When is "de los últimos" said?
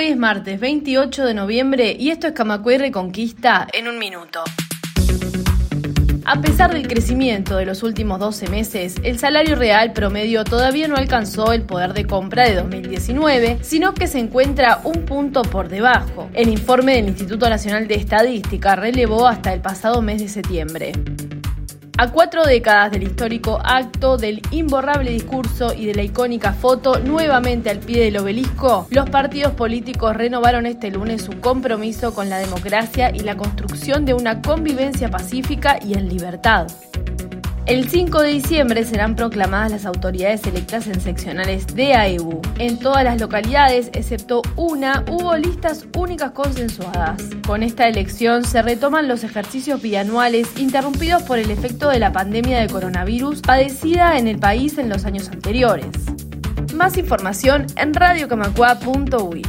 7.58-8.18